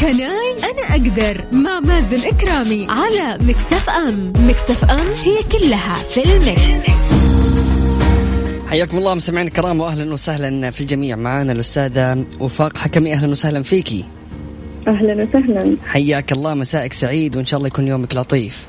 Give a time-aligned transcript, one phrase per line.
[0.00, 1.44] Can I أنا أقدر.
[1.52, 6.90] مع مازن إكرامي على Mix FM Mix FM هي كلها في ال mix.
[8.68, 11.16] حياكم الله مستمعينا الكرام واهلا وسهلا في الجميع.
[11.16, 13.12] معنا الأستاذة وفاق حكمي.
[13.12, 14.04] أهلا وسهلا فيكي.
[14.88, 15.76] أهلا وسهلا.
[15.86, 18.66] حياك الله مسائك سعيد وإن شاء الله يكون يومك لطيف.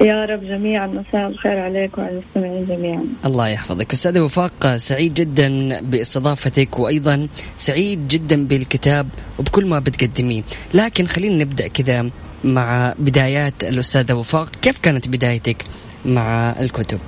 [0.00, 3.04] يا رب جميعا مساء الخير عليك وعلى المستمعين جميعا.
[3.24, 3.92] الله يحفظك.
[3.92, 9.06] استاذه وفاق سعيد جدا باستضافتك وأيضا سعيد جدا بالكتاب
[9.38, 10.42] وبكل ما بتقدميه.
[10.74, 12.10] لكن خلينا نبدأ كذا
[12.44, 14.48] مع بدايات الأستاذة وفاق.
[14.62, 15.64] كيف كانت بدايتك
[16.04, 16.98] مع الكتب؟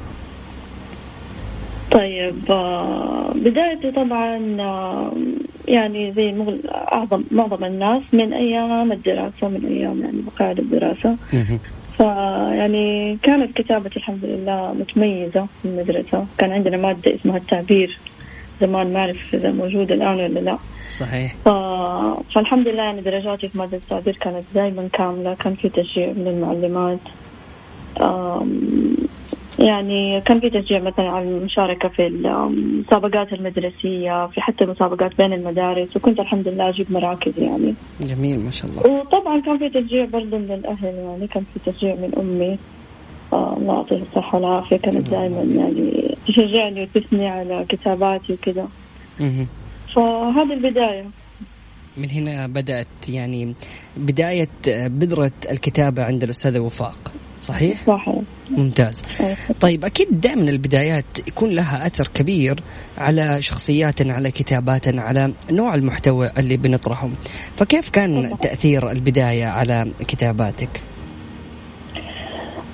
[1.92, 5.12] طيب آه، بدايتي طبعا آه،
[5.68, 6.34] يعني زي
[6.70, 11.16] اعظم معظم الناس من أيام الدراسة من أيام يعني مقاعد الدراسة.
[11.98, 17.98] فيعني كانت كتابتي الحمد لله متميزة في المدرسة كان عندنا مادة اسمها التعبير.
[18.60, 20.58] زمان ما أعرف إذا موجودة الآن ولا لا.
[20.88, 21.34] صحيح.
[21.44, 21.48] ف...
[22.34, 25.34] فالحمد لله يعني درجاتي في مادة التعبير كانت دائما كاملة.
[25.34, 26.98] كان في تشجيع من المعلمات.
[29.58, 35.96] يعني كان في تشجيع مثلا على المشاركة في المسابقات المدرسية في حتى المسابقات بين المدارس؟
[35.96, 37.74] وكنت الحمد لله أجيب مراكز يعني.
[38.00, 38.86] جميل ما شاء الله.
[38.86, 42.58] وطبعا كان في تشجيع برضه من الأهل يعني كان في تشجيع من أمي.
[43.32, 44.76] آه، الله يعطيها الصحة والعافية.
[44.76, 48.68] كانت دائما يعني تشجعني وتثني على كتاباتي وكذا
[49.94, 51.04] فهذه البداية.
[51.96, 53.54] من هنا بدأت يعني
[53.96, 57.15] بداية بذرة الكتابة عند الأستاذة وفاق.
[57.46, 58.14] صحيح؟ صحيح.
[58.50, 59.02] ممتاز.
[59.60, 62.56] طيب أكيد دائما البدايات يكون لها أثر كبير
[62.98, 67.08] على شخصياتنا على كتاباتنا على نوع المحتوى اللي بنطرحه
[67.56, 70.82] فكيف كان تأثير البداية على كتاباتك؟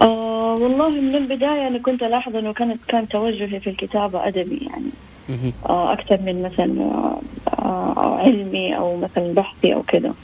[0.03, 4.91] آه والله من البداية أنا كنت ألاحظ أنه كانت كان توجهي في الكتابة أدبي يعني.
[5.69, 6.83] آه أكثر من مثلا
[7.59, 10.15] آه علمي أو مثلا بحثي أو كذا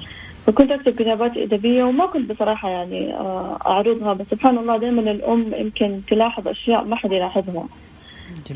[0.49, 5.55] فكنت أكتب كتابات أدبية وما كنت بصراحة يعني آه، أعرضها بس سبحان الله دائما الأم
[5.55, 7.69] يمكن تلاحظ أشياء ما حد يلاحظها.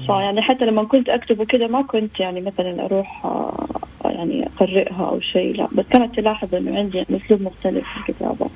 [0.06, 3.66] فيعني حتى لما كنت أكتب وكذا ما كنت يعني مثلا أروح آه،
[4.05, 8.50] يعني أقرئها أو شيء لا بس كانت تلاحظ إنه عندي يعني أسلوب مختلف في الكتابة.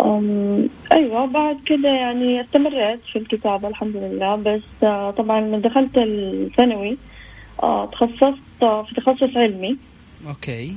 [0.00, 5.98] أم أيوة بعد كده يعني استمريت في الكتابة الحمد لله بس آه، طبعا من دخلت
[5.98, 6.96] الثانوي
[7.92, 9.76] تخصصت في تخصص علمي.
[10.28, 10.76] أوكي.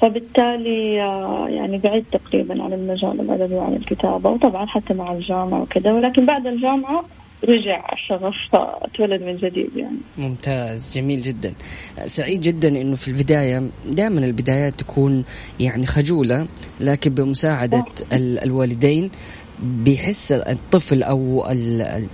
[0.00, 5.92] فبالتالي آه، يعني بعيد تقريبا عن المجال الأدبي وعن الكتابة وطبعا حتى مع الجامعة وكذا
[5.92, 7.04] ولكن بعد الجامعة
[7.44, 9.98] رجع الشغف اتولد من جديد يعني.
[10.18, 11.52] ممتاز جميل جدا.
[12.06, 15.24] سعيد جدا إنه في البداية دائما البدايات تكون
[15.60, 16.46] يعني خجولة
[16.80, 19.10] لكن بمساعدة الوالدين
[19.62, 21.46] بيحس الطفل أو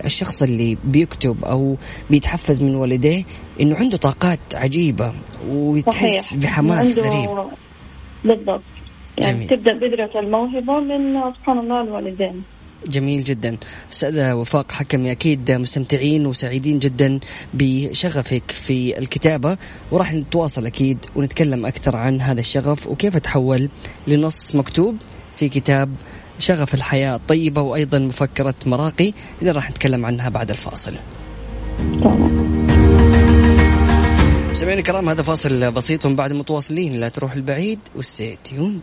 [0.05, 1.77] الشخص اللي بيكتب أو
[2.11, 3.25] بيتحفز من والديه
[3.61, 5.13] إنه عنده طاقات عجيبة
[5.49, 7.31] ويتحس بحماس غريب.
[8.25, 8.63] بالضبط
[9.19, 9.49] يعني جميل.
[9.49, 12.43] تبدأ بذره الموهبة من سبحان الله الوالدين
[12.87, 13.57] جميل جدا
[13.93, 17.21] استاذه وفاق حكمي أكيد مستمتعين وسعيدين جدا
[17.55, 19.57] بشغفك في الكتابة
[19.91, 23.69] وراح نتواصل أكيد ونتكلم أكثر عن هذا الشغف وكيف تحول
[24.07, 24.97] لنص مكتوب
[25.35, 25.91] في كتاب
[26.39, 30.95] شغف الحياة الطيبة وأيضا مفكرة مراقي اللي راح نتكلم عنها بعد الفاصل.
[32.03, 32.64] طبعا.
[34.55, 36.93] مستمعينا الكرام هذا فاصل بسيط ومن بعد متواصلين.
[36.93, 38.81] لا تروح البعيد و stay tuned.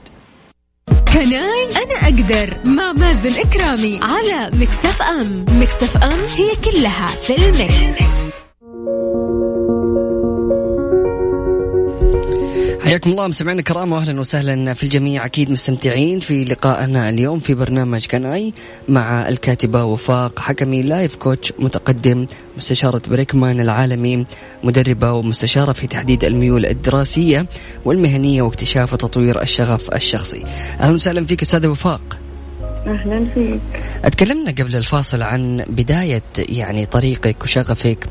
[1.14, 5.46] Can I أنا أقدر مع مازن إكرامي على Mix FM.
[5.50, 8.41] Mix FM هي كلها في ال mix.
[12.92, 18.06] حياكم الله مستمعينا الكرام واهلا وسهلا في الجميع أكيد مستمتعين في لقائنا اليوم في برنامج
[18.06, 18.54] Can I
[18.90, 22.26] مع الكاتبة وفاق حكمي life coach متقدم
[22.58, 24.26] مستشارة بيركمان العالمي
[24.64, 27.46] مدربة ومستشارة في تحديد الميول الدراسية
[27.86, 30.44] والمهنية واكتشاف وتطوير الشغف الشخصي.
[30.80, 32.18] أهلا وسهلا فيك أستاذة وفاق.
[32.88, 33.60] أهلا فيك.
[34.04, 38.08] اتكلمنا قبل الفاصل عن بداية يعني طريقك وشغفك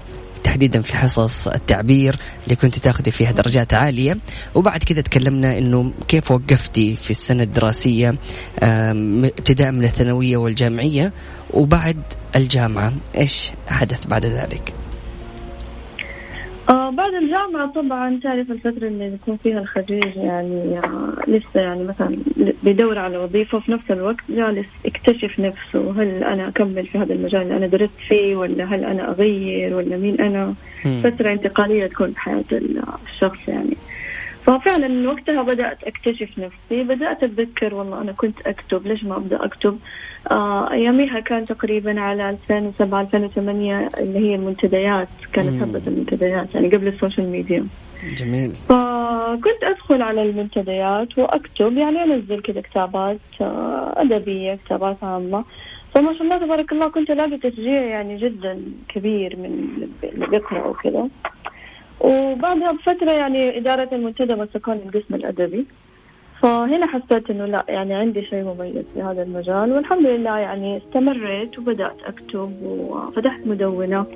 [0.50, 4.18] تحديدا في حصص التعبير اللي كنت تاخذي فيها درجات عالية
[4.54, 8.14] وبعد كذا تكلمنا إنه كيف وقفتي في السنة الدراسية
[8.62, 11.12] ابتداء من الثانوية والجامعية
[11.50, 11.96] وبعد
[12.36, 14.72] الجامعة إيش حدث بعد ذلك؟
[16.70, 22.16] آه بعد الجامعة طبعا تعرف الفترة اللي بيكون فيها الخريج يعني آه لسه يعني مثلا
[22.62, 27.42] بيدور على وظيفة في نفس الوقت جالس يكتشف نفسه هل أنا أكمل في هذا المجال
[27.42, 30.54] اللي أنا درست فيه ولا هل أنا أغير ولا مين أنا؟
[31.04, 33.76] فترة انتقالية تكون بحياة الشخص يعني.
[34.50, 39.78] ففعلا وقتها بدأت أكتشف نفسي بدأت أتذكر والله أنا كنت أكتب ليش ما أبدأ أكتب؟
[40.30, 46.88] آه أياميها كان تقريبا على 2007 2008 اللي هي المنتديات كانت هبة المنتديات يعني قبل
[46.88, 47.66] السوشيال ميديا.
[48.16, 48.50] جميل.
[48.68, 55.44] فكنت أدخل على المنتديات وأكتب يعني أنزل كذا كتابات آه أدبية كتابات عامة.
[55.94, 59.68] فما شاء الله تبارك الله كنت ألاقي تشجيع يعني جدا كبير من
[60.04, 61.08] اللي بيقرأوا كذا
[62.00, 65.66] وبعدها بفترة يعني إدارة المنتدى مسكوني القسم الأدبي.
[66.42, 71.58] فهنا حسيت إنه لا يعني عندي شيء مميز في هذا المجال والحمد لله يعني استمريت
[71.58, 74.06] وبدأت أكتب وفتحت مدونة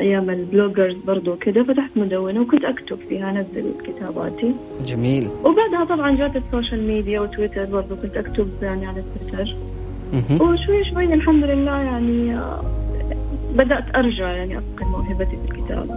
[0.00, 4.54] أيام ال bloggers برضو كده فتحت مدونة وكنت أكتب فيها انزل كتاباتي
[4.84, 5.28] جميل.
[5.44, 9.54] وبعدها طبعا جات ال social media وتويتر برضو كنت أكتب يعني على تويتر.
[10.44, 12.40] وشوي شوي الحمد لله يعني
[13.54, 15.94] بدأت أرجع يعني أفقد موهبتي في الكتابة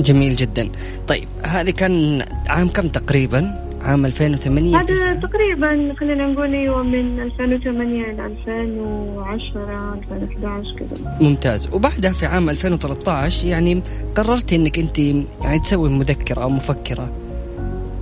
[0.00, 0.68] جميل جدا.
[1.08, 8.02] طيب هذه كان عام كم تقريبا؟ عام 2008 هذا تقريبا خلينا نقول أيوه من 2008
[8.06, 11.18] ل 2010 2011 كذا.
[11.20, 11.74] ممتاز.
[11.74, 13.82] وبعدها في عام 2013 يعني
[14.14, 17.12] قررتي إنك أنت يعني تسوي مذكرة أو مفكرة.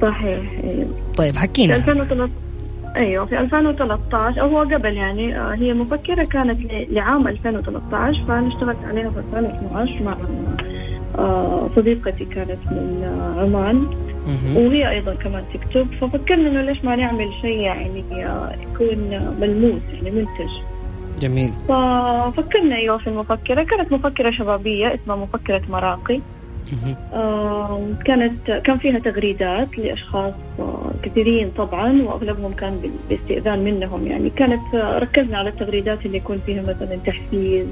[0.03, 1.81] صحيح أيوه طيب حكينا.
[1.81, 2.33] في 2013
[2.97, 6.61] أيوه في 2013 أو هو قبل يعني آه، هي مفكرة كانت
[6.91, 10.17] لعام 2013 فأنا اشتغلت عليها في 2012 مع
[11.77, 13.87] صديقتي كانت من آه، عمان.
[14.57, 18.05] وهي أيضا كمان تكتب ففكرنا إنه ليش ما نعمل شيء يعني
[18.63, 18.99] يكون
[19.41, 20.51] ملموس يعني منتج.
[21.21, 21.53] جميل.
[21.69, 23.63] ففكرنا أيوه في المفكرة.
[23.63, 26.21] كانت مفكرة شبابية اسمها مفكرة مراقي.
[28.05, 34.07] كانت كان فيها تغريدات لأشخاص آه، كثيرين طبعا وأغلبهم كان باستئذان منهم.
[34.07, 37.67] يعني كانت ركزنا على التغريدات اللي يكون فيها مثلا تحفيز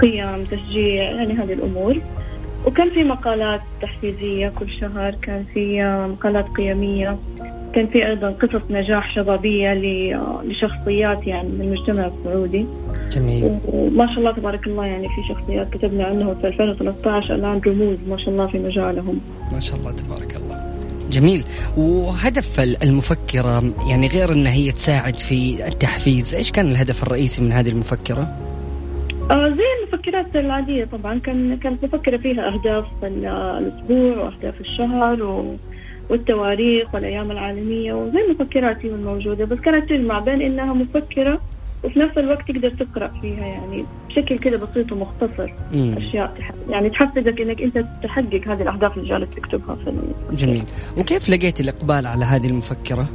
[0.00, 1.96] قيم تشجيع يعني هذه الأمور.
[2.66, 5.82] وكان في مقالات تحفيزية كل شهر كان في
[6.12, 7.18] مقالات قيمية.
[7.74, 9.74] كان في أيضا قصص نجاح شبابية
[10.44, 12.66] لشخصيات يعني من المجتمع السعودي.
[13.12, 13.58] جميل.
[13.66, 18.18] وما شاء الله تبارك الله يعني في شخصيات كتبنا عنهم في 2013 الآن رموز ما
[18.18, 19.20] شاء الله في مجالهم.
[19.52, 20.76] ما شاء الله تبارك الله.
[21.10, 21.44] جميل.
[21.76, 27.68] وهدف المفكرة يعني غير أنها هي تساعد في التحفيز إيش كان الهدف الرئيسي من هذه
[27.68, 28.45] المفكرة؟
[29.30, 35.56] آه زي المفكرات العادية طبعا كان كانت مفكرة فيها أهداف الأسبوع وأهداف الشهر و...
[36.10, 41.40] والتواريخ والأيام العالمية وزي المفكرات الموجودة بس كانت تجمع بين إنها مفكرة
[41.84, 45.94] وفي نفس الوقت تقدر تقرأ فيها يعني بشكل كده بسيط ومختصر مم.
[45.96, 46.50] أشياء تح...
[46.68, 49.92] يعني تحفزك إنك أنت تحقق هذه الأهداف اللي جالس تكتبها في
[50.32, 50.64] جميل
[50.98, 53.08] وكيف لقيت الإقبال على هذه المفكرة؟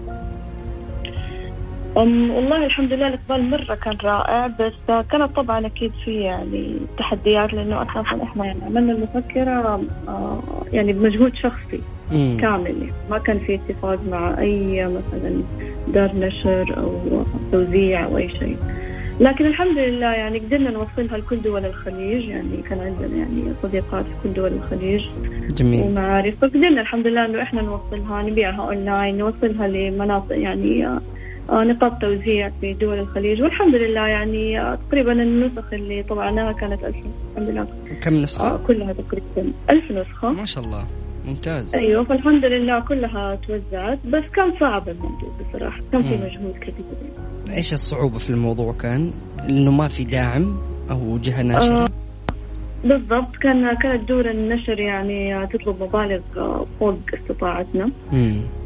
[1.97, 7.53] أم والله الحمد لله الإقبال مرة كان رائع بس كانت طبعا أكيد في يعني تحديات
[7.53, 10.39] لأنه أساسا إحنا يعني عملنا المفكرة آه،
[10.73, 12.37] يعني بمجهود شخصي مم.
[12.41, 15.43] كامل يعني ما كان في اتفاق مع أي مثلا
[15.87, 18.57] دار نشر أو توزيع أو أي شيء
[19.19, 24.11] لكن الحمد لله يعني قدرنا نوصلها لكل دول الخليج يعني كان عندنا يعني صديقات في
[24.23, 25.05] كل دول الخليج
[25.55, 31.01] جميل ومعارف فقدرنا الحمد لله إنه إحنا نوصلها نبيعها أونلاين نوصلها لمناطق يعني آه،
[31.51, 33.41] نقاط توزيع في دول الخليج.
[33.41, 36.95] والحمد لله يعني آه، تقريبا النسخ اللي طبعناها كانت ألف
[37.31, 37.67] الحمد لله.
[38.01, 40.29] كم نسخة؟ آه كلها تقريبا ألف نسخة.
[40.29, 40.85] ما شاء الله.
[41.25, 41.75] ممتاز.
[41.75, 43.99] أيوه فالحمد لله كلها توزعت.
[44.07, 45.79] بس كان صعب الموضوع بصراحة.
[45.91, 47.55] كان في مجهود كبير.
[47.57, 49.11] إيش الصعوبة في الموضوع كان؟
[49.49, 50.57] إنه ما في داعم
[50.91, 51.87] أو جهة ناشرة؟ آه
[52.83, 56.19] بالضبط كان كانت دور النشر يعني تطلب مبالغ
[56.79, 57.89] فوق استطاعتنا.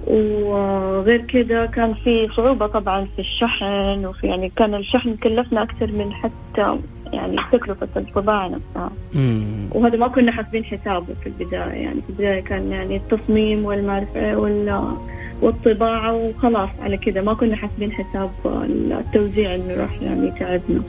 [0.08, 6.13] وغير كذا كان في صعوبة طبعا في الشحن وفي يعني كان الشحن كلفنا أكثر من
[6.13, 6.80] حتى
[7.13, 8.92] يعني تكلفة الطباعة نفسها.
[9.72, 11.84] وهذا ما كنا حاسبين حسابه في البداية.
[11.84, 14.96] يعني في البداية كان يعني التصميم والمعرفة وال
[15.42, 16.70] والطباعة وخلاص.
[16.82, 18.32] على كذا ما كنا حاسبين حساب
[18.92, 20.82] التوزيع انه راح يعني يتعبنا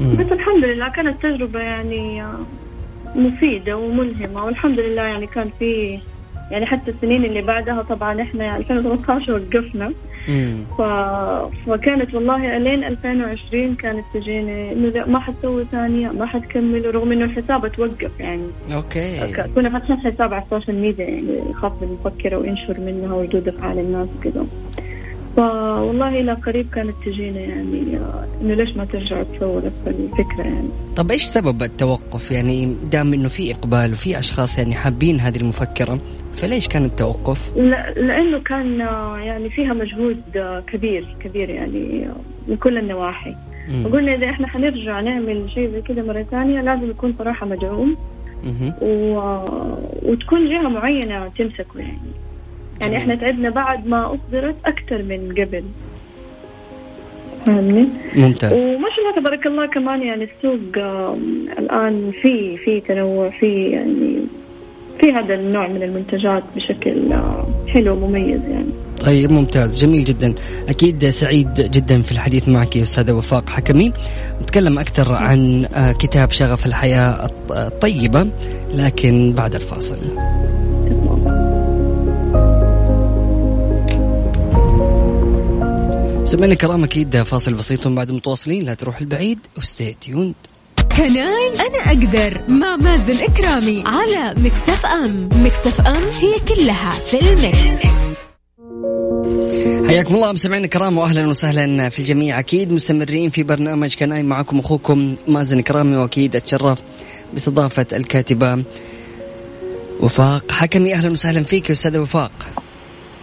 [0.00, 2.22] بس الحمد لله كانت تجربة يعني
[3.14, 5.98] مفيدة وملهمة والحمد لله يعني كان في
[6.50, 9.92] يعني حتى السنين اللي بعدها طبعا إحنا 2013 وقفنا.
[10.78, 10.82] ف...
[11.66, 17.24] فكانت والله الين 2020 كانت تجيني إنه لا ما حتسوي ثانية ما حتكمل رغم إنه
[17.24, 18.46] الحساب توقف يعني.
[19.22, 19.52] okay.
[19.54, 23.78] كنا فاتحين حساب على ال social media يعني يخاف من المفكره وينشر منها وردود أفعال
[23.78, 24.46] الناس وكذا.
[25.36, 27.98] فوالله إلى قريب كانت تجينا يعني
[28.42, 30.68] إنه ليش ما ترجع نفس الفكرة يعني.
[30.96, 35.98] طب إيش سبب التوقف يعني دام إنه في إقبال وفي أشخاص يعني حابين هذه المفكرة
[36.34, 38.78] فليش كان التوقف؟ لا لأنه كان
[39.26, 40.22] يعني فيها مجهود
[40.66, 42.08] كبير كبير يعني
[42.48, 43.34] من كل النواحي.
[43.84, 47.96] وقلنا إذا إحنا حنرجع نعمل شيء زي كذا مرة ثانية لازم يكون صراحة مدعوم
[48.82, 49.18] و...
[50.02, 52.29] وتكون جهة معينة تمسكه يعني.
[52.80, 55.64] يعني إحنا تعبنا بعد ما أصدرت أكثر من قبل.
[57.46, 58.70] فاهمني؟ ممتاز.
[58.70, 60.84] وما شاء الله تبارك الله كمان يعني السوق
[61.58, 64.20] الآن في في تنوع في يعني
[65.00, 67.12] في هذا النوع من المنتجات بشكل
[67.68, 68.72] حلو ومميز يعني.
[69.06, 69.84] طيب ممتاز.
[69.84, 70.34] جميل جدا.
[70.68, 73.92] أكيد سعيد جدا في الحديث معك يا أستاذة وفاق حكمي.
[74.42, 78.26] نتكلم أكثر عن آه، كتاب شغف الحياة الطيبة
[78.74, 79.98] لكن بعد الفاصل.
[86.30, 88.64] سمعنا الكرام أكيد فاصل بسيط بعد متواصلين.
[88.64, 90.34] لا تروح البعيد و stay tuned
[90.96, 97.20] Can I أنا أقدر مع مازن إكرامي على Mix FM Mix FM هي كلها في
[97.20, 98.18] ال mix.
[99.88, 100.32] حياكم الله.
[100.32, 102.38] مستمعينا الكرام واهلا وسهلا في الجميع.
[102.38, 106.78] أكيد مستمرين في برنامج Can I معكم أخوكم مازن كرامي وأكيد أتشرف
[107.32, 108.64] باستضافة الكاتبة
[110.00, 110.94] وفاق حكمي.
[110.94, 112.32] أهلا وسهلا فيك أستاذة وفاق.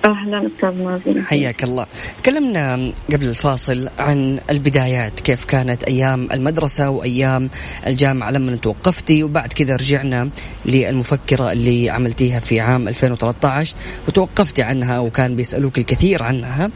[0.07, 1.25] أهلا أستاذ مازن.
[1.25, 1.85] حياك الله.
[2.23, 7.49] تكلمنا قبل الفاصل عن البدايات كيف كانت أيام المدرسة وأيام
[7.87, 10.29] الجامعة لما توقفتي وبعد كذا رجعنا
[10.65, 13.75] للمفكرة اللي عملتيها في عام 2013
[14.07, 16.69] وتوقفتي عنها وكان بيسألوك الكثير عنها.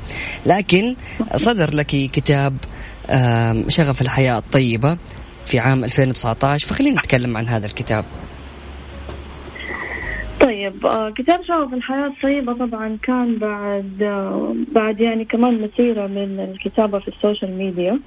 [0.45, 0.95] لكن
[1.35, 2.57] صدر لك كتاب
[3.67, 4.97] شغف الحياة الطيبة
[5.45, 8.05] في عام 2019 فخلينا نتكلم عن هذا الكتاب.
[10.41, 16.39] طيب آه كتاب شغف الحياة الطيبة طبعا كان بعد آه بعد يعني كمان مسيرة من
[16.53, 17.99] الكتابة في ال social media.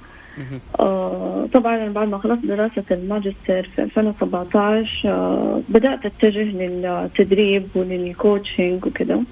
[0.79, 8.85] آه طبعا بعد ما خلصت دراسة الماجستير في 2017 آه بدأت أتجه للتدريب ولل coaching
[8.85, 9.23] وكذا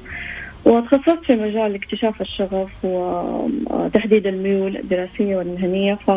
[0.66, 5.94] وتخصصت في مجال اكتشاف الشغف وتحديد الميول الدراسية والمهنية.
[5.96, 6.12] ف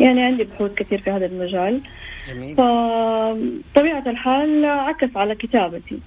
[0.00, 1.80] يعني عندي بحوث كثير في هذا المجال.
[2.28, 2.56] جميل.
[2.56, 5.98] فطبيعة الحال عكس على كتابتي.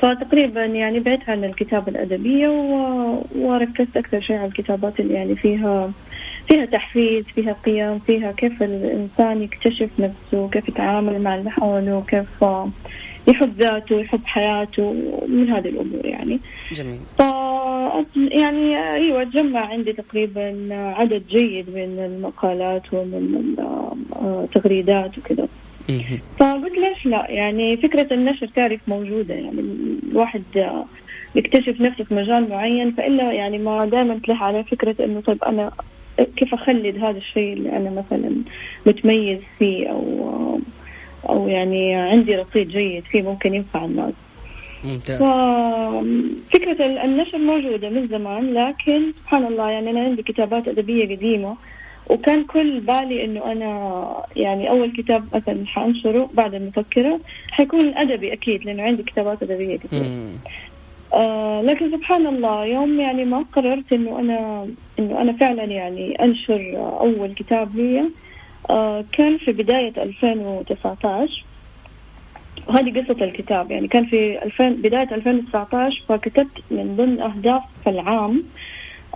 [0.00, 3.22] فتقريبا يعني بعدت عن الكتابة الأدبية و...
[3.36, 5.92] وركزت أكثر شيء على الكتابات اللي يعني فيها
[6.48, 12.44] فيها تحفيز فيها قيم فيها كيف الإنسان يكتشف نفسه كيف يتعامل مع اللي حوله كيف
[13.28, 14.92] يحب ذاته يحب حياته
[15.28, 16.40] من هذه الأمور يعني.
[16.72, 16.98] جميل.
[17.18, 17.22] ف
[18.16, 23.54] يعني إيوه تجمع عندي تقريبا عدد جيد من المقالات ومن
[24.22, 25.48] التغريدات وكذا.
[26.38, 29.34] فقلت ليش لا؟ يعني فكرة النشر تعرف موجودة.
[29.34, 29.60] يعني
[30.10, 30.42] الواحد
[31.34, 35.70] يكتشف نفسه في مجال معين فإلا يعني ما دائما تلح على فكرة إنه طيب أنا
[36.36, 38.34] كيف أخلد هذا الشيء اللي أنا مثلا
[38.86, 40.60] متميز فيه أو
[41.28, 44.14] أو يعني عندي رصيد جيد فيه ممكن ينفع الناس.
[44.84, 45.22] ممتاز.
[46.52, 51.56] فكرة النشر موجودة من زمان لكن سبحان الله يعني أنا عندي كتابات أدبية قديمة
[52.10, 53.70] وكان كل بالي إنه أنا
[54.36, 57.20] يعني أول كتاب مثلا حأنشره بعد المفكره
[57.50, 60.00] حيكون أدبي أكيد لأنه عندي كتابات أدبية كثير.
[61.14, 64.68] آه لكن سبحان الله يوم يعني ما قررت إنه أنا
[64.98, 68.10] إنه أنا فعلا يعني أنشر أول كتاب لي
[68.70, 71.44] آه كان في بداية 2019
[72.70, 73.70] وهذه قصة الكتاب.
[73.70, 78.44] يعني كان في 2000 بداية 2019 فكتبت من ضمن أهداف العام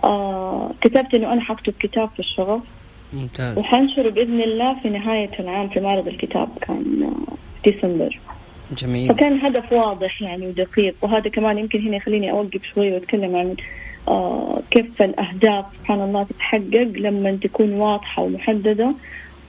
[0.03, 2.61] آه كتبت إنه أنا حكتب كتاب في الشغف.
[3.13, 3.57] ممتاز.
[3.57, 7.11] وحنشره بإذن الله في نهاية العام في معرض الكتاب كان
[7.63, 8.19] في ديسمبر.
[8.77, 9.09] جميل.
[9.09, 13.55] فكان هدف واضح يعني ودقيق وهذا كمان يمكن هنا يخليني أوقف شوي وأتكلم عن
[14.07, 18.93] آه كيف الأهداف سبحان الله تتحقق لما تكون واضحة ومحددة.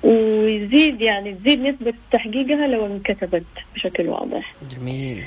[0.02, 4.54] ويزيد يعني تزيد نسبة تحقيقها لو انكتبت بشكل واضح.
[4.70, 5.22] جميل.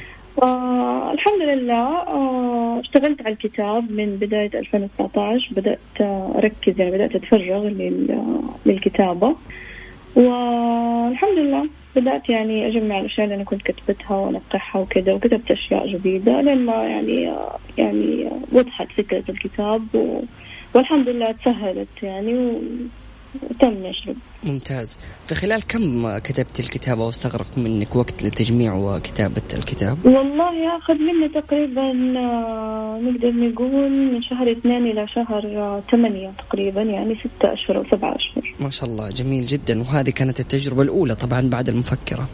[1.14, 5.80] الحمد لله آه، اشتغلت على الكتاب من بداية 2019 بدأت
[6.36, 7.68] أركز يعني بدأت أتفرغ
[8.66, 9.36] للكتابة.
[10.16, 16.42] والحمد لله بدأت يعني أجمع الأشياء اللي أنا كنت كتبتها وأنقحها وكذا وكتبت أشياء جديدة
[16.42, 17.34] لين ما يعني
[17.78, 20.22] يعني وضحت فكرة الكتاب و...
[20.74, 22.54] والحمد لله تسهلت يعني
[23.50, 24.16] وتم نشره.
[24.44, 24.98] ممتاز.
[25.26, 29.98] في خلال كم كتبت الكتاب أو استغرق منك وقت لتجميع وكتابة الكتاب.
[30.06, 36.82] والله ياخذ مني تقريبا آه، نقدر نقول من شهر اثنين إلى شهر آه، ثمانية تقريبا
[36.82, 38.54] يعني ستة أشهر أو سبعة أشهر.
[38.60, 39.80] ما شاء الله جميل جدا.
[39.80, 42.28] وهذه كانت التجربة الأولى طبعا بعد المفكرة.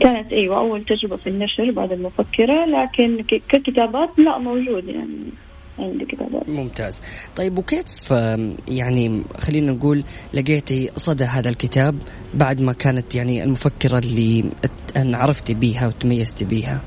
[0.00, 5.45] كانت أيوه أول تجربة في النشر بعد المفكرة لكن ككتابات لا موجود يعني.
[5.78, 7.02] عندي كتابات ممتاز.
[7.36, 8.10] طيب وكيف
[8.68, 10.04] يعني خلينا نقول
[10.34, 11.94] لقيتي صدى هذا الكتاب
[12.34, 14.44] بعد ما كانت يعني المفكرة اللي
[14.96, 16.80] عرفتي بيها وتميزتي بيها؟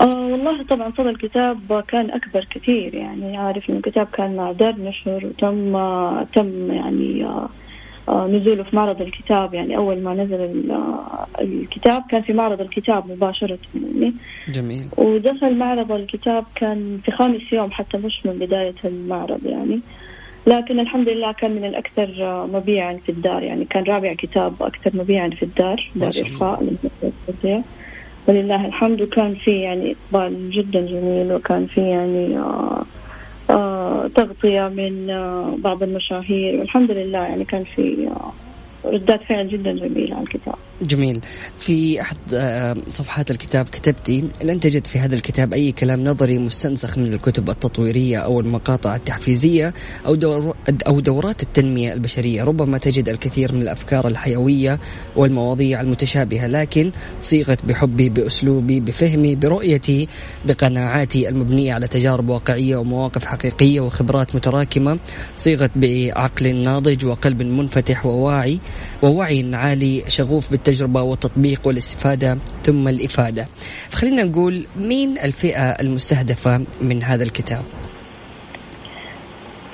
[0.00, 4.74] آه والله طبعا صدى الكتاب كان أكبر كثير يعني عارف إنه الكتاب كان مع دار
[4.78, 5.72] نشر وتم
[6.24, 7.48] تم يعني آه آه،
[8.08, 13.58] نزوله في معرض الكتاب يعني أول ما نزل آه، الكتاب كان في معرض الكتاب مباشرة.
[13.74, 14.14] يعني
[14.48, 14.86] جميل.
[14.96, 19.80] ودخل معرض الكتاب كان في خامس يوم حتى مش من بداية المعرض يعني.
[20.46, 23.42] لكن الحمد لله كان من الأكثر آه، مبيعا في الدار.
[23.42, 26.62] يعني كان رابع كتاب أكثر مبيعا في الدار دار إرخاء
[28.28, 32.84] ولله الحمد وكان في يعني إقبال جدا جميل وكان في يعني آه آه
[34.08, 36.60] تغطية من آه بعض المشاهير.
[36.60, 38.32] والحمد لله يعني كان في آه
[38.88, 40.54] ردات فعل جدا جميلة على الكتاب.
[40.82, 41.20] جميل.
[41.58, 46.98] في أحد آه، صفحات الكتاب كتبتي لن تجد في هذا الكتاب أي كلام نظري مستنسخ
[46.98, 49.74] من الكتب التطويرية أو المقاطع التحفيزية
[50.06, 50.54] أو, دور
[50.86, 52.44] أو دورات التنمية البشرية.
[52.44, 54.78] ربما تجد الكثير من الأفكار الحيوية
[55.16, 60.08] والمواضيع المتشابهة لكن صيغت بحبي بأسلوبي بفهمي برؤيتي
[60.44, 64.98] بقناعاتي المبنية على تجارب واقعية ومواقف حقيقية وخبرات متراكمة.
[65.36, 68.58] صيغت بعقل ناضج وقلب منفتح وواعي
[69.02, 73.44] ووعي عالي شغوف بالتجربة والتطبيق والاستفادة ثم الإفادة.
[73.90, 77.62] فخلينا نقول مين الفئة المستهدفة من هذا الكتاب؟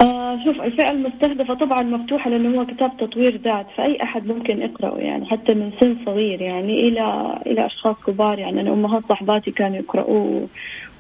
[0.01, 4.99] آه شوف الفئة المستهدفة طبعا مفتوحة لأنه هو كتاب تطوير ذات فأي أحد ممكن يقرأه
[4.99, 8.61] يعني حتى من سن صغير يعني إلى إلى أشخاص كبار يعني.
[8.61, 10.49] أنا أمهات صاحباتي كانوا يقرأوه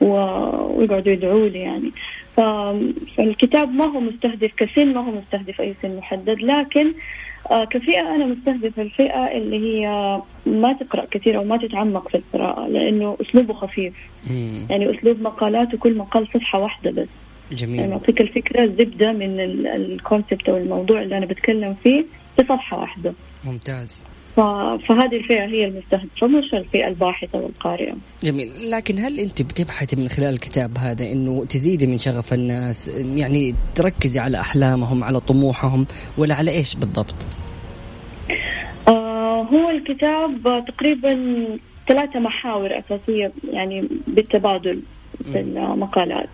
[0.00, 1.92] ويقعدوا يدعوا لي يعني.
[2.36, 6.42] فالكتاب ما هو مستهدف كسن ما هو مستهدف أي سن محدد.
[6.42, 6.92] لكن
[7.50, 9.86] آه كفئة أنا مستهدفة الفئة اللي هي
[10.46, 13.94] ما تقرأ كثير أو ما تتعمق في القراءة لأنه أسلوبه خفيف.
[14.30, 14.66] مم.
[14.70, 17.08] يعني أسلوب مقالاته كل مقال صفحة واحدة بس.
[17.52, 17.80] جميل.
[17.80, 22.04] يعني أعطيك الفكرة زبدة من الكونسبت أو الموضوع اللي أنا بتكلم فيه
[22.36, 23.12] في صفحة واحدة.
[23.44, 24.06] ممتاز.
[24.88, 27.94] فهذه الفئة هي المستهدفة مش الفئة الباحثة والقارئة.
[28.22, 28.48] جميل.
[28.70, 34.20] لكن هل أنت بتبحثي من خلال الكتاب هذا أنه تزيدي من شغف الناس يعني تركزي
[34.20, 35.86] على أحلامهم على طموحهم
[36.18, 37.14] ولا على إيش بالضبط؟
[38.88, 41.44] آه هو الكتاب تقريبا
[41.88, 44.82] ثلاثة محاور أساسية يعني بالتبادل
[45.32, 46.30] في المقالات.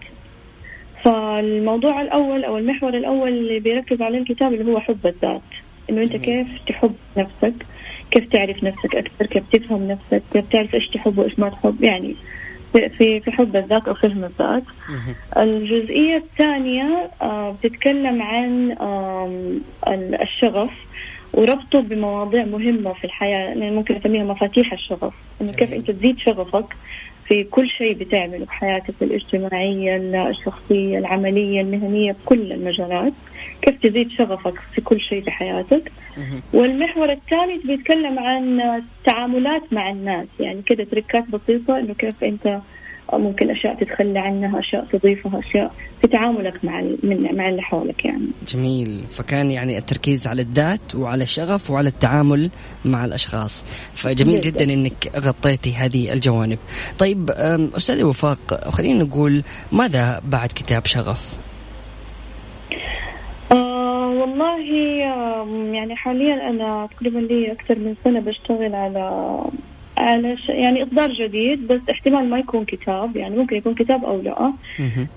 [1.05, 5.43] فالموضوع الأول أو المحور الأول اللي بيركز عليه الكتاب اللي هو حب الذات.
[5.91, 7.67] إنه أنت كيف تحب نفسك
[8.11, 12.17] كيف تعرف نفسك أكثر كيف تفهم نفسك كيف تعرف إيش تحب وإيش ما تحب يعني
[12.73, 14.63] في في حب الذات أو فهم الذات.
[15.37, 18.77] الجزئية الثانية آه، بتتكلم عن
[20.23, 20.71] الشغف
[21.33, 25.15] وربطه بمواضيع مهمة في الحياة يعني ممكن أسميها مفاتيح الشغف.
[25.41, 26.77] إنه كيف أنت تزيد شغفك
[27.29, 29.97] في كل شيء بتعمله في حياتك الاجتماعية
[30.31, 33.13] الشخصية العملية المهنية بكل المجالات.
[33.63, 35.93] كيف تزيد شغفك في كل شيء في حياتك
[36.53, 40.27] والمحور الثالث بيتكلم عن التعاملات مع الناس.
[40.41, 42.61] يعني كده تركات بسيطة إنه كيف أنت
[43.19, 46.83] ممكن أشياء تتخلى عنها أشياء تضيفها أشياء في تعاملك مع
[47.33, 48.27] مع اللي حولك يعني.
[48.49, 49.05] جميل.
[49.07, 52.51] فكان يعني التركيز على الذات وعلى الشغف وعلى التعامل
[52.85, 53.65] مع الأشخاص.
[53.95, 56.59] فجميل جدا, جدا إنك غطيتي هذه الجوانب.
[56.99, 57.31] طيب
[57.77, 61.37] أستاذ وفاق خلينا نقول ماذا بعد كتاب شغف؟
[63.53, 64.61] آه والله
[65.75, 69.35] يعني حاليا أنا تقريبا لي أكثر من سنة بشتغل على
[69.99, 70.49] على ش...
[70.49, 74.53] يعني إصدار جديد بس احتمال ما يكون كتاب يعني ممكن يكون كتاب أو لا.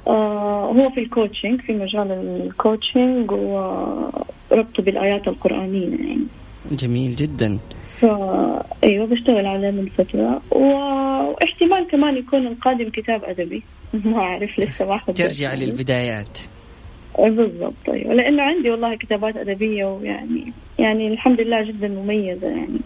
[0.08, 2.12] آه هو في ال coaching في مجال
[2.46, 6.28] ال coaching وربطه بالآيات القرآنية يعني.
[6.72, 7.60] جميل جدا.
[8.00, 10.42] فا أيوه بشتغل عليه من فترة.
[10.52, 13.64] واحتمال كمان يكون القادم كتاب أدبي.
[14.06, 15.54] ما أعرف لسه ما ترجع.
[15.54, 16.40] للبدايات.
[17.20, 18.14] بالضبط أيوه.
[18.14, 22.80] لأنه عندي والله كتابات أدبية ويعني يعني الحمد لله جدا مميزة يعني.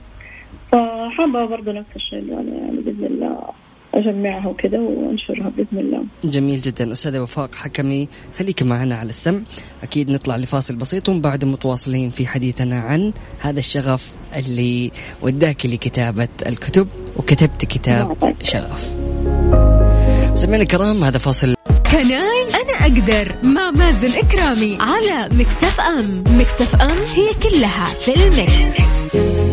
[0.71, 3.39] فحابة برضه نفس الشيء يعني بإذن الله
[3.93, 6.03] أجمعها وكذا وأنشرها بإذن الله.
[6.23, 6.91] جميل جدا.
[6.91, 8.07] أستاذة وفاق حكمي
[8.37, 9.39] خليك معنا على السمع.
[9.83, 16.87] أكيد نطلع لفاصل بسيط وبعد متواصلين في حديثنا عن هذا الشغف اللي وداك لكتابة الكتب
[17.17, 18.33] وكتبت كتاب نعم.
[18.43, 18.95] شغف.
[20.33, 21.53] سمعنا الكرام هذا فاصل.
[21.91, 26.23] Can I أنا أقدر مع مازن إكرامي على Mix FM.
[26.39, 29.50] Mix FM هي كلها في ال mix.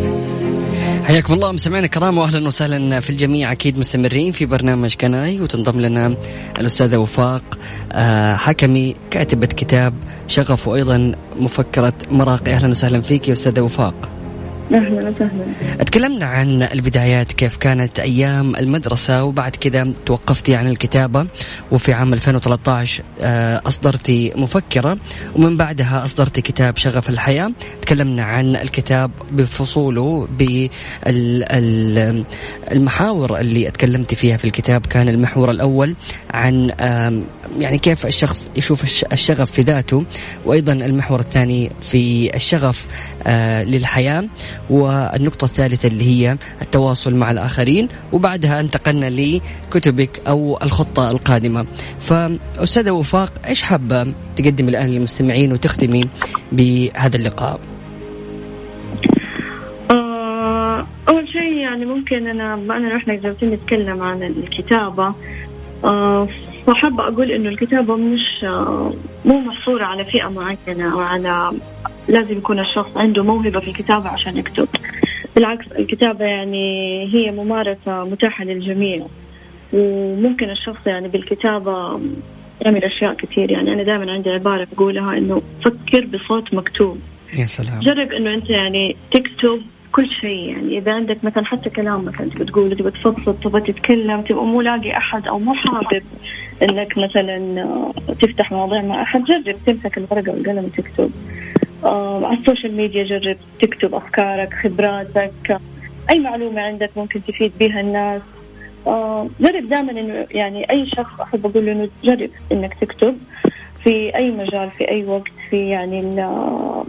[1.09, 3.53] حياكم الله مستمعينا الكرام واهلا وسهلا في الجميع.
[3.53, 6.17] أكيد مستمرين في برنامج كناي وتنضم لنا
[6.59, 7.59] الأستاذة وفاق
[7.93, 9.95] آه، حكمي كاتبة كتاب
[10.27, 12.53] شغف وأيضا مفكرة مراقي.
[12.53, 14.18] أهلا وسهلا فيك يا أستاذة وفاق.
[14.75, 15.45] أهلا وسهلا.
[15.85, 21.27] تكلمنا عن البدايات كيف كانت أيام المدرسة وبعد كذا توقفتي عن الكتابة
[21.73, 24.97] وفي عام 2013 آه، أصدرتي مفكرة
[25.37, 27.53] ومن بعدها أصدرتي كتاب شغف الحياة.
[27.83, 30.29] تكلمنا عن الكتاب بفصوله
[32.71, 35.95] بالمحاور اللي اتكلمتي فيها في الكتاب كان المحور الأول
[36.31, 36.71] عن
[37.59, 40.05] يعني كيف الشخص يشوف الشغف في ذاته
[40.45, 42.87] وأيضا المحور الثاني في الشغف
[43.27, 44.25] آه، للحياة.
[44.71, 51.67] والنقطة الثالثة اللي هي التواصل مع الآخرين وبعدها انتقلنا لكتبك أو الخطة القادمة.
[52.01, 56.05] فأستاذة وفاق إيش حابة تقدم الآن للمستمعين وتختمي
[56.53, 57.61] بهذا اللقاء؟
[59.91, 65.15] آه، أول شيء يعني ممكن أنا بما أننا إحنا جالسين نتكلم عن الكتابة
[65.85, 66.29] آه،
[66.69, 68.45] فحابة أقول إنه الكتابة مش
[69.25, 71.53] مو محصورة على فئة معينة أو على
[72.09, 74.69] لازم يكون الشخص عنده موهبة في الكتابة عشان يكتب.
[75.37, 79.07] بالعكس الكتابة يعني هي ممارسة متاحة للجميع
[79.73, 82.01] وممكن الشخص يعني بالكتابة
[82.65, 86.99] يعمل أشياء كثير يعني أنا دائما عندي عبارة بقولها إنه فكر بصوت مكتوب.
[87.39, 87.81] يا سلام.
[87.81, 89.63] جرب إنه أنت يعني تكتب
[89.99, 90.79] كل شيء يعني.
[90.79, 94.97] إذا عندك مثلا حتى كلام مثلا تبغى تقول تبغى تفضفض تبغى تتكلم تبغى مو لاقي
[94.97, 96.03] أحد أو مو حابب
[96.63, 97.65] إنك مثلا
[98.21, 101.11] تفتح مواضيع مع أحد جرب تمسك الورقة والقلم وتكتب
[101.85, 105.61] آه على ال social media جرب تكتب أفكارك خبراتك.
[106.11, 108.23] أي معلومة عندك ممكن تفيد بها الناس.
[108.87, 113.19] آه جرب دائما إنه يعني أي شخص أحب أقول له إنه جرب إنك تكتب
[113.85, 116.03] في أي مجال في أي وقت في يعني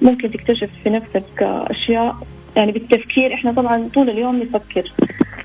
[0.02, 2.16] ممكن تكتشف في نفسك أشياء
[2.60, 4.94] يعني بالتفكير إحنا طبعا طول اليوم نفكر.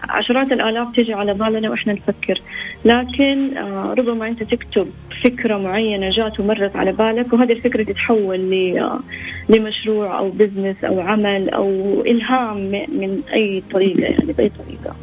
[0.09, 2.42] عشرات الآلاف تجي على بالنا وإحنا نفكر.
[2.85, 4.87] لكن آه، ربما أنت تكتب
[5.24, 9.00] فكرة معينة جات ومرت على بالك وهذه الفكرة تتحول آه،
[9.48, 11.68] لمشروع أو بزنس أو عمل أو
[12.07, 12.57] إلهام
[13.00, 14.96] من أي طريقة يعني بأي طريقة.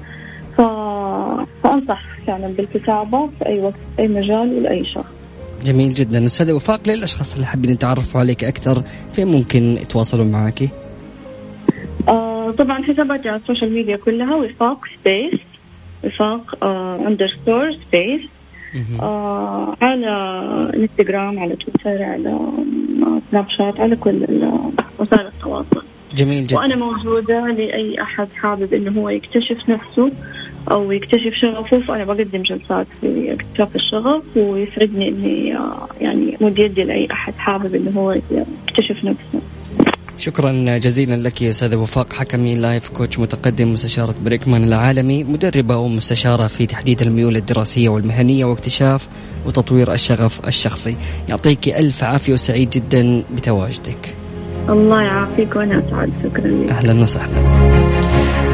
[0.58, 0.62] ف...
[1.64, 5.12] فأنصح فعلا بالكتابة في أي وقت في أي مجال ولأي شخص.
[5.64, 6.26] جميل جدا.
[6.26, 10.81] أستاذ وفاق للأشخاص اللي حابين يتعرفوا عليك أكثر فين ممكن يتواصلوا معك؟
[12.08, 15.40] آه طبعا حساباتي على ال social media كلها وفاق space
[16.04, 16.64] وفاق
[17.08, 18.22] underscore space
[19.82, 20.12] على
[20.76, 22.40] انستغرام على تويتر على
[23.32, 24.28] سناب شات على كل
[25.00, 25.84] وسائل التواصل.
[26.16, 26.58] جميل جدا.
[26.58, 30.12] وأنا موجودة لأي أحد حابب إنه هو يكتشف نفسه
[30.72, 36.84] أو يكتشف شغفه فأنا بقدم جلسات في اكتشاف الشغف ويسعدني إني آه، يعني مد يدي
[36.84, 39.42] لأي أحد حابب إنه هو يكتشف نفسه.
[40.22, 46.48] شكرا جزيلا لك يا استاذه وفاق حكمي life coach متقدم مستشاره بيركمان العالمي مدربه ومستشاره
[46.48, 49.08] في تحديد الميول الدراسية والمهنية واكتشاف
[49.46, 50.98] وتطوير الشغف الشخصي.
[51.30, 54.16] يعطيك ألف عافية وسعيد جدا بتواجدك.
[54.70, 56.70] الله يعافيك وأنا أسعد شكرا لك.
[56.70, 57.42] أهلا وسهلا.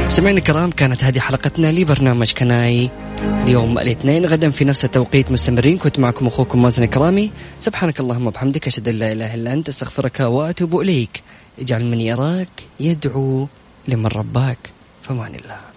[0.08, 2.90] مستمعينا الكرام كانت هذه حلقتنا لبرنامج كناي
[3.24, 4.26] اليوم الاثنين.
[4.26, 7.32] غدا في نفس التوقيت مستمرين كنت معكم أخوكم مازن كرامي.
[7.60, 11.24] سبحانك اللهم وبحمدك أشهد أن لا إله إلا أنت أستغفرك وأتوب إليك.
[11.60, 13.48] اجعل من يراك يدعو
[13.88, 15.62] لمن رباك فمان الله.